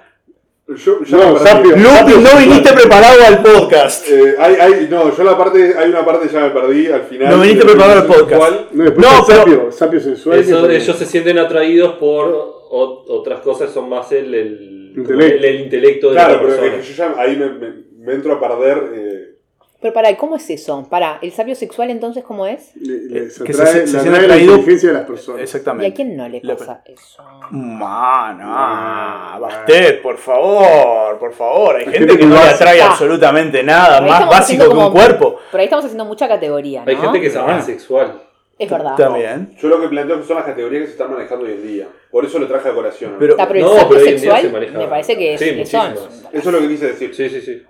[0.69, 1.77] Yo, ya No, sapio.
[1.77, 4.07] No viniste preparado al podcast.
[4.09, 7.29] Eh, hay, hay, no, yo la parte, hay una parte ya me perdí al final.
[7.37, 8.31] No viniste preparado al podcast.
[8.31, 8.67] sexual.
[8.73, 10.39] No, No, pero- sapio, sapio sensual.
[10.39, 12.29] Eso, es- ellos se sienten atraídos por
[12.71, 15.25] o- otras cosas, son más el, el, Intelecto.
[15.37, 16.77] el- el intelecto de Claro, la pero persona.
[16.77, 19.40] es que yo ya ahí me, me- me entro a perder.
[19.81, 20.87] Pero para, ¿cómo es eso?
[20.91, 22.77] Para, ¿el sabio sexual entonces cómo es?
[22.77, 25.41] Le- les Eh, que se- atrae- se le atrae la inteligencia de las personas.
[25.41, 25.87] ¿Y Exactamente.
[25.87, 27.23] a quién no le Le- pasa eso?
[27.51, 31.77] Mana, Ah, Bastet, por favor, por favor.
[31.77, 32.91] Hay gente que no le atrae Ah.
[32.91, 35.39] absolutamente nada más básico que un como- cuerpo.
[35.51, 36.91] Pero ahí estamos haciendo mucha categoría, ¿no?
[36.91, 37.57] Hay gente que es Ah.
[37.57, 38.23] asexual.
[38.59, 38.95] Es verdad.
[38.97, 39.57] También.
[39.59, 41.89] Yo lo que planteo que son las categorías que se están manejando hoy en día.
[42.11, 43.17] Por eso lo traje a colación.
[43.19, 45.41] Pero- el No, sabio pero hoy en día sexual se maneja- me parece que es,
[45.41, 45.89] Sí, que son.
[45.95, 46.29] muchísimas.
[46.35, 47.15] Eso es lo que quise decir.
[47.15, 47.63] Sí, sí, sí.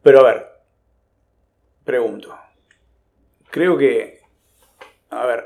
[0.00, 0.46] Pero a ver,
[1.88, 2.36] pregunto.
[3.50, 4.20] Creo que.
[5.10, 5.44] A ver.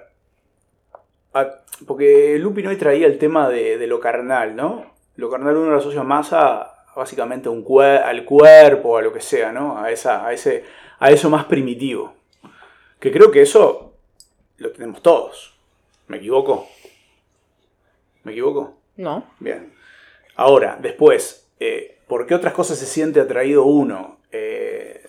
[1.34, 4.92] a- porque Lupin hoy traía el tema de, de lo carnal, ¿no?
[5.16, 9.20] Lo carnal uno lo asocia más a básicamente un cuer- al cuerpo, a lo que
[9.20, 9.78] sea, ¿no?
[9.78, 10.64] A, esa, a, ese,
[10.98, 12.12] a eso más primitivo.
[13.00, 13.94] Que creo que eso
[14.58, 15.54] lo tenemos todos.
[16.08, 16.68] ¿Me equivoco?
[18.24, 18.78] ¿Me equivoco?
[18.96, 19.24] No.
[19.40, 19.72] Bien.
[20.36, 24.18] Ahora, después, eh, ¿por qué otras cosas se siente atraído uno?
[24.30, 25.01] Eh,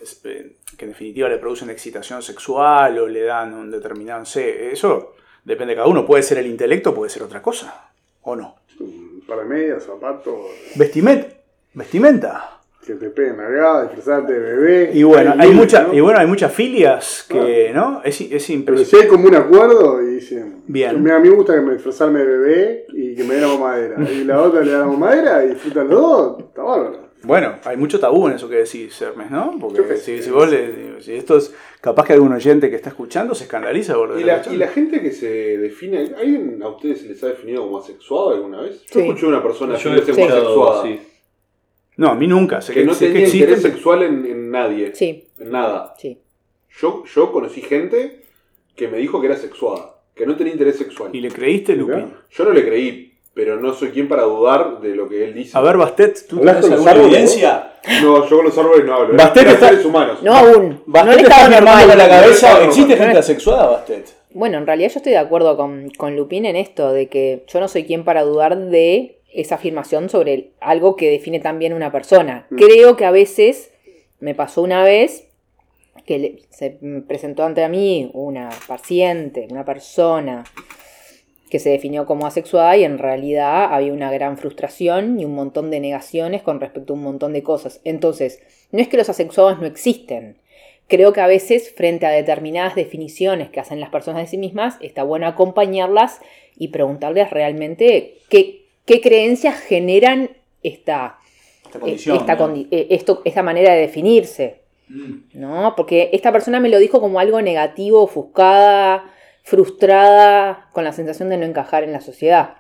[0.78, 4.20] que en definitiva le producen excitación sexual o le dan un determinado...
[4.20, 5.14] no sé, eso
[5.44, 6.06] depende de cada uno.
[6.06, 7.92] Puede ser el intelecto, puede ser otra cosa.
[8.24, 8.56] ¿O no?
[8.80, 10.34] Un par de medias, zapatos,
[10.76, 11.28] Vestimenta.
[11.74, 12.60] Vestimenta.
[12.86, 14.92] que te peguen nalgada, disfrazarte de bebé.
[14.94, 15.94] Y bueno, hay, miles, mucha, ¿no?
[15.94, 18.02] y bueno, hay muchas filias que, ¿no?
[18.04, 18.86] Es, es Pero impresionante.
[18.86, 21.02] si hay como un acuerdo y dicen, Bien.
[21.02, 23.48] "Mira, a mí me gusta que me disfrazarme de bebé y que me den la
[23.50, 24.12] mamadera.
[24.12, 27.03] Y la otra le da la mamadera y disfrutan los dos, está bárbaro.
[27.24, 29.56] Bueno, hay mucho tabú en eso que decís, Hermes, ¿no?
[29.60, 33.46] Porque si, vos le, si esto es capaz que algún oyente que está escuchando se
[33.46, 36.12] escandaliza por lo Y que la, y la gente que se define.
[36.18, 38.82] ¿Alguien a ustedes se les ha definido como asexuado alguna vez?
[38.88, 39.00] Yo Sí.
[39.08, 40.84] escuché a una persona como escuchado, asexuada.
[40.84, 41.00] sí.
[41.96, 42.60] No, a mí nunca.
[42.62, 44.94] Sé Que que, no sé que interés sexual en, en nadie.
[44.96, 45.94] Sí, En nada.
[45.98, 46.20] sí.
[46.82, 48.24] Yo, yo conocí gente
[48.76, 50.02] que me dijo que era sexuada.
[50.16, 51.12] Que no tenía interés sexual.
[51.16, 51.76] ¿Y le creíste.
[51.76, 52.12] Lupin?
[52.32, 55.58] Yo no le creí, pero no soy quien para dudar de lo que él dice.
[55.58, 57.74] A ver, Bastet, ¿tú ¿Hablas tienes alguna árboles, evidencia?
[58.02, 59.18] No, yo con los árboles no hablo.
[59.18, 60.20] Bastet está- seres humanos.
[60.22, 60.84] No aún.
[60.86, 61.88] Bastet no en está normal.
[61.88, 62.64] con la cabeza.
[62.64, 64.06] ¿Existe gente asexuada, Bastet?
[64.32, 67.60] Bueno, en realidad yo estoy de acuerdo con, con Lupín en esto, de que yo
[67.60, 72.46] no soy quien para dudar de esa afirmación sobre algo que define también una persona.
[72.52, 72.56] Mm.
[72.56, 73.72] Creo que a veces,
[74.20, 75.28] me pasó una vez,
[76.06, 80.44] que le- se me presentó ante a mí una paciente, una persona
[81.54, 85.70] que se definió como asexuada y en realidad había una gran frustración y un montón
[85.70, 87.80] de negaciones con respecto a un montón de cosas.
[87.84, 90.38] Entonces, no es que los asexuados no existen,
[90.88, 94.78] Creo que a veces, frente a determinadas definiciones que hacen las personas de sí mismas,
[94.82, 96.20] está bueno acompañarlas
[96.58, 100.32] y preguntarles realmente qué, qué creencias generan
[100.64, 101.20] esta,
[101.66, 102.18] Esta condición.
[102.18, 102.38] esta,
[102.72, 104.62] eh, esto, esta manera de definirse.
[104.90, 105.14] Mm.
[105.36, 105.74] ¿no?
[105.78, 109.06] Porque esta persona me lo dijo como algo negativo, ofuscada,
[109.44, 112.56] frustrada, con la sensación de no encajar en la sociedad.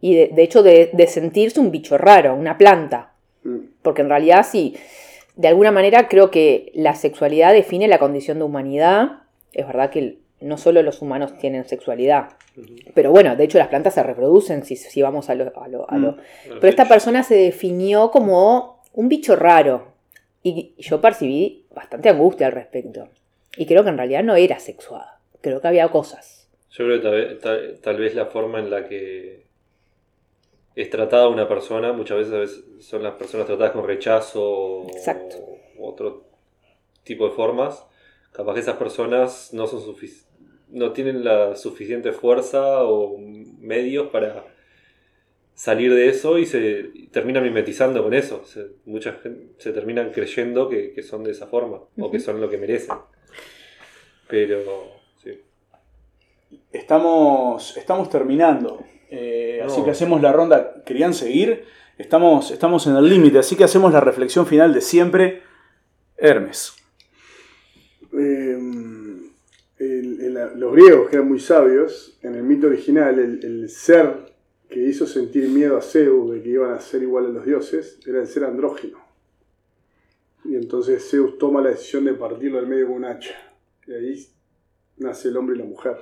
[0.00, 3.12] Y de, de hecho de, de sentirse un bicho raro, una planta.
[3.44, 3.58] Mm.
[3.82, 4.76] Porque en realidad sí,
[5.36, 9.20] de alguna manera creo que la sexualidad define la condición de humanidad.
[9.52, 12.30] Es verdad que no solo los humanos tienen sexualidad.
[12.94, 15.44] Pero bueno, de hecho las plantas se reproducen si, si vamos a lo...
[15.58, 19.92] a lo- a lo- Pero esta persona se definió como un bicho raro.
[20.42, 23.08] Y yo percibí bastante angustia al respecto.
[23.56, 25.20] Y creo que en realidad no era sexuada.
[25.42, 26.48] Creo que había cosas.
[26.70, 29.46] Yo creo que tal vez, tal- tal vez la forma en la que
[30.74, 35.36] es tratada una persona, muchas veces, son las personas tratadas con rechazo o Exacto.
[35.76, 36.24] u otro
[37.04, 37.84] tipo de formas.
[38.32, 39.82] Capaz que esas personas no son
[40.70, 44.46] no tienen la suficiente fuerza o medios para
[45.54, 48.42] salir de eso y se y terminan mimetizando con eso.
[48.46, 52.40] Se, mucha gente se terminan creyendo que, que son de esa forma o que son
[52.40, 52.96] lo que merecen.
[54.28, 55.01] Pero.
[56.72, 58.84] Estamos, estamos terminando.
[59.10, 60.82] Eh, Así que hacemos la ronda.
[60.84, 61.64] ¿Querían seguir?
[61.98, 65.42] Estamos, estamos en el límite, así que hacemos la reflexión final de siempre.
[66.16, 66.72] Hermes.
[68.12, 68.58] Eh,
[69.78, 74.32] el- el- los griegos, que eran muy sabios, en el mito original, el, el ser
[74.68, 77.98] que hizo sentir miedo a Zeus de que iban a ser igual a los dioses,
[78.06, 78.98] era el ser andrógino.
[80.44, 83.34] Y entonces Zeus toma la decisión de partirlo al medio con un hacha.
[83.86, 84.26] Y ahí
[84.96, 85.96] nace el hombre y la mujer.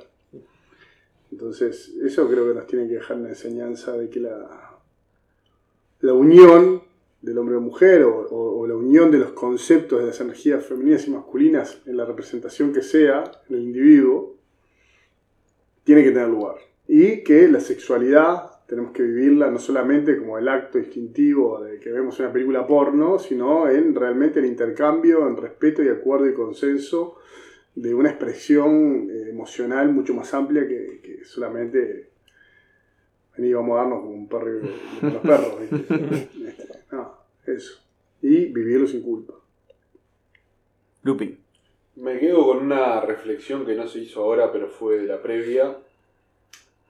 [1.32, 4.78] Entonces, eso creo que nos tiene que dejar una enseñanza de que la,
[6.00, 6.82] la unión
[7.22, 10.64] del hombre y mujer o, o- o la unión de los conceptos de las energías
[10.64, 14.36] femeninas y masculinas en la representación que sea en el individuo
[15.84, 16.56] tiene que tener lugar.
[16.88, 21.90] Y que la sexualidad tenemos que vivirla no solamente como el acto instintivo de que
[21.90, 27.16] vemos una película porno, sino en realmente el intercambio, en respeto y acuerdo y consenso
[27.74, 32.10] de una expresión eh, emocional mucho más amplia que solamente
[33.36, 35.60] vení, vamos a darnos como un perro y- con los perros.
[35.60, 36.28] ¿viste?
[36.92, 37.14] No,
[37.46, 37.80] eso.
[38.22, 39.34] Y vivirlo sin culpa.
[41.02, 41.38] Lupin.
[41.96, 45.76] Me quedo con una reflexión que no se hizo ahora, pero fue de la previa,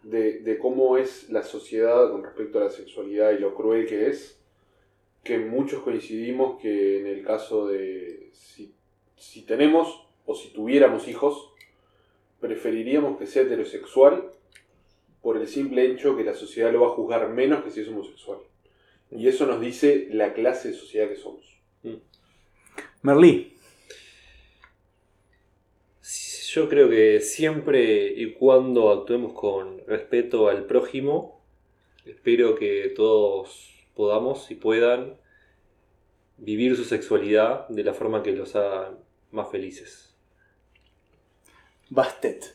[0.02, 4.08] de, de cómo es la sociedad con respecto a la sexualidad y lo cruel que
[4.08, 4.38] es,
[5.22, 8.72] que muchos coincidimos que en el caso de si,
[9.16, 11.49] si tenemos o si tuviéramos hijos,
[12.40, 14.30] preferiríamos que sea heterosexual
[15.22, 17.88] por el simple hecho que la sociedad lo va a juzgar menos que si es
[17.88, 18.38] homosexual.
[19.10, 21.60] Y eso nos dice la clase de sociedad que somos.
[23.02, 23.56] Merlí.
[26.52, 31.44] Yo creo que siempre y cuando actuemos con respeto al prójimo,
[32.04, 35.16] espero que todos podamos y puedan
[36.38, 38.98] vivir su sexualidad de la forma que los haga
[39.30, 40.09] más felices.
[41.90, 42.54] Bastet.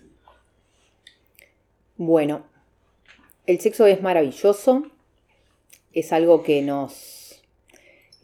[1.97, 2.43] Bueno,
[3.45, 4.83] el sexo es maravilloso,
[5.93, 7.41] es algo que nos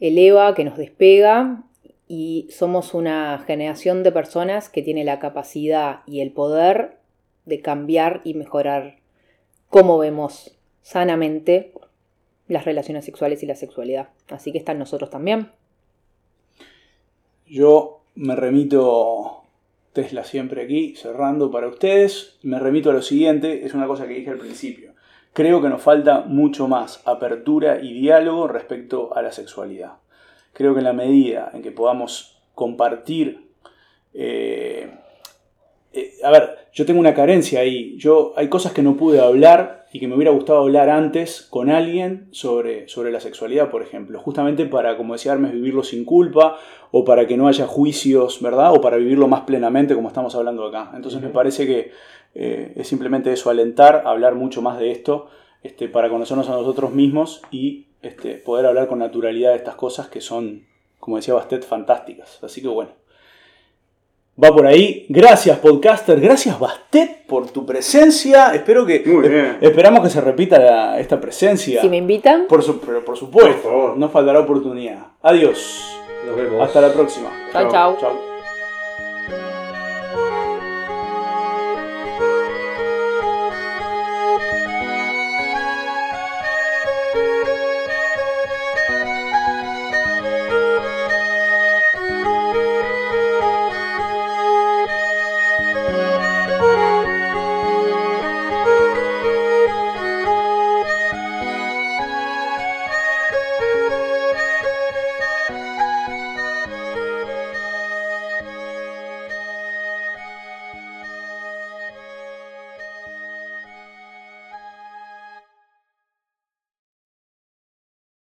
[0.00, 1.62] eleva, que nos despega
[2.08, 6.98] y somos una generación de personas que tiene la capacidad y el poder
[7.46, 8.96] de cambiar y mejorar
[9.68, 11.72] cómo vemos sanamente
[12.48, 14.08] las relaciones sexuales y la sexualidad.
[14.28, 15.50] Así que está en nosotros también.
[17.46, 19.41] Yo me remito,
[19.92, 24.14] Tesla siempre aquí, cerrando para ustedes, me remito a lo siguiente, es una cosa que
[24.14, 24.92] dije al principio.
[25.32, 29.94] Creo que nos falta mucho más apertura y diálogo respecto a la sexualidad.
[30.52, 33.48] Creo que en la medida en que podamos compartir...
[34.14, 34.98] eh,
[35.92, 37.96] eh, a ver, yo tengo una carencia ahí.
[37.98, 41.68] Yo, hay cosas que no pude hablar y que me hubiera gustado hablar antes con
[41.68, 44.18] alguien sobre, sobre la sexualidad, por ejemplo.
[44.18, 46.58] Justamente para, como decía Hermes, vivirlo sin culpa
[46.90, 48.72] o para que no haya juicios, ¿verdad?
[48.72, 50.92] O para vivirlo más plenamente como estamos hablando acá.
[50.94, 51.90] Entonces me parece que
[52.34, 55.28] eh, es simplemente eso, alentar, hablar mucho más de esto
[55.62, 60.08] este, para conocernos a nosotros mismos y este, poder hablar con naturalidad de estas cosas
[60.08, 60.66] que son,
[60.98, 62.42] como decía Bastet, fantásticas.
[62.42, 63.01] Así que bueno.
[64.42, 65.04] Va por ahí.
[65.08, 66.18] Gracias, podcaster.
[66.20, 68.54] Gracias, Bastet, por tu presencia.
[68.54, 69.02] Espero que.
[69.04, 69.58] Muy bien.
[69.60, 71.80] Esperamos que se repita la- esta presencia.
[71.82, 73.52] Si me invitan, Por, su- pero por supuesto.
[73.52, 73.96] Por favor.
[73.98, 75.06] No faltará oportunidad.
[75.22, 75.84] Adiós.
[76.26, 76.62] Nos vemos.
[76.62, 77.28] Hasta la próxima.
[77.52, 77.70] chao, Chao.
[77.70, 77.96] chao.
[78.00, 78.31] Chao.